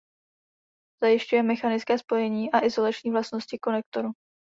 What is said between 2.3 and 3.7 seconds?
a izolační vlastnosti